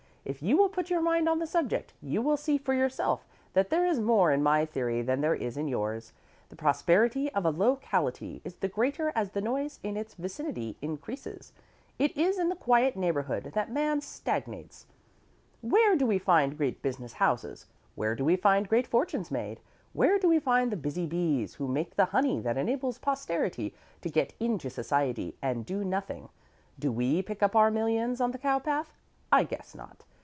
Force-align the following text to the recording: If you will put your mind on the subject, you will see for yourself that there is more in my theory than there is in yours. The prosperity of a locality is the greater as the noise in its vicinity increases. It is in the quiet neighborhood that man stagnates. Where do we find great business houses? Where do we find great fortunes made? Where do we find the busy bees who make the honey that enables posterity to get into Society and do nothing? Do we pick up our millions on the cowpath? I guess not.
If 0.23 0.43
you 0.43 0.55
will 0.55 0.69
put 0.69 0.91
your 0.91 1.01
mind 1.01 1.27
on 1.27 1.39
the 1.39 1.47
subject, 1.47 1.93
you 1.99 2.21
will 2.21 2.37
see 2.37 2.59
for 2.59 2.75
yourself 2.75 3.25
that 3.53 3.71
there 3.71 3.83
is 3.87 3.99
more 3.99 4.31
in 4.31 4.43
my 4.43 4.65
theory 4.67 5.01
than 5.01 5.19
there 5.21 5.33
is 5.33 5.57
in 5.57 5.67
yours. 5.67 6.13
The 6.49 6.55
prosperity 6.55 7.31
of 7.33 7.43
a 7.43 7.49
locality 7.49 8.39
is 8.45 8.53
the 8.53 8.67
greater 8.67 9.11
as 9.15 9.31
the 9.31 9.41
noise 9.41 9.79
in 9.81 9.97
its 9.97 10.13
vicinity 10.13 10.77
increases. 10.79 11.53
It 11.97 12.15
is 12.15 12.37
in 12.37 12.49
the 12.49 12.55
quiet 12.55 12.95
neighborhood 12.95 13.51
that 13.55 13.71
man 13.71 13.99
stagnates. 13.99 14.85
Where 15.61 15.95
do 15.95 16.05
we 16.05 16.19
find 16.19 16.55
great 16.55 16.83
business 16.83 17.13
houses? 17.13 17.65
Where 17.95 18.13
do 18.15 18.23
we 18.23 18.35
find 18.35 18.69
great 18.69 18.85
fortunes 18.85 19.31
made? 19.31 19.59
Where 19.91 20.19
do 20.19 20.29
we 20.29 20.37
find 20.39 20.71
the 20.71 20.77
busy 20.77 21.07
bees 21.07 21.55
who 21.55 21.67
make 21.67 21.95
the 21.95 22.05
honey 22.13 22.39
that 22.41 22.57
enables 22.59 22.99
posterity 22.99 23.73
to 24.01 24.07
get 24.09 24.35
into 24.39 24.69
Society 24.69 25.35
and 25.41 25.65
do 25.65 25.83
nothing? 25.83 26.29
Do 26.77 26.91
we 26.91 27.23
pick 27.23 27.41
up 27.41 27.55
our 27.55 27.71
millions 27.71 28.21
on 28.21 28.31
the 28.31 28.37
cowpath? 28.37 28.93
I 29.31 29.43
guess 29.43 29.73
not. 29.73 30.03